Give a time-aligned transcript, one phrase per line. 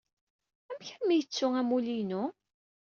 [0.71, 2.23] Amek armi ay yettu amulli-inu?